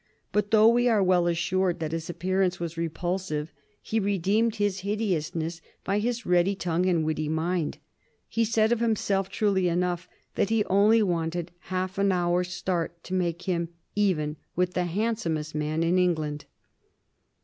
But 0.31 0.49
though 0.49 0.67
we 0.67 0.89
are 0.89 1.03
well 1.03 1.27
assured 1.27 1.79
that 1.79 1.91
his 1.91 2.09
appearance 2.09 2.59
was 2.59 2.75
repulsive, 2.75 3.53
he 3.83 3.99
redeemed 3.99 4.55
his 4.55 4.79
hideousness 4.79 5.61
by 5.83 5.99
his 5.99 6.25
ready 6.25 6.55
tongue 6.55 6.87
and 6.87 7.05
witty 7.05 7.29
mind. 7.29 7.77
He 8.27 8.43
said 8.43 8.71
of 8.71 8.79
himself, 8.79 9.29
truly 9.29 9.67
enough, 9.67 10.09
that 10.33 10.49
he 10.49 10.65
only 10.65 11.03
wanted 11.03 11.51
half 11.59 11.99
an 11.99 12.11
hour's 12.11 12.51
start 12.51 13.03
to 13.03 13.13
make 13.13 13.43
him 13.43 13.69
even 13.95 14.37
with 14.55 14.73
the 14.73 14.85
handsomest 14.85 15.53
man 15.53 15.83
in 15.83 15.99
England. 15.99 16.45